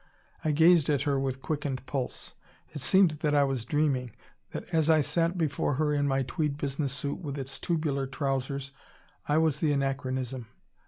[0.43, 2.33] I gazed at her with quickened pulse.
[2.69, 4.15] It seemed that I was dreaming;
[4.49, 8.71] that as I sat before her in my tweed business suit with its tubular trousers
[9.27, 10.47] I was the anachronism!